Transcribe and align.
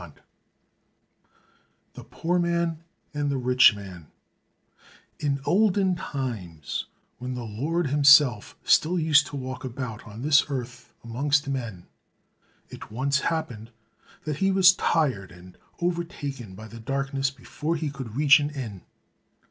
87 0.01 0.23
The 1.93 2.03
Poor 2.05 2.39
Man 2.39 2.83
and 3.13 3.29
the 3.29 3.37
Rich 3.37 3.75
Man 3.75 4.07
In 5.19 5.39
olden 5.45 5.95
times, 5.95 6.87
when 7.19 7.35
the 7.35 7.43
Lord 7.43 7.85
himself 7.91 8.57
still 8.63 8.97
used 8.97 9.27
to 9.27 9.35
walk 9.35 9.63
about 9.63 10.07
on 10.07 10.23
this 10.23 10.45
earth 10.49 10.91
amongst 11.03 11.47
men, 11.47 11.85
it 12.71 12.89
once 12.91 13.19
happened 13.19 13.69
that 14.23 14.37
he 14.37 14.49
was 14.49 14.73
tired 14.73 15.31
and 15.31 15.55
overtaken 15.79 16.55
by 16.55 16.67
the 16.67 16.79
darkness 16.79 17.29
before 17.29 17.75
he 17.75 17.91
could 17.91 18.15
reach 18.15 18.39
an 18.39 18.49
inn. 18.49 18.81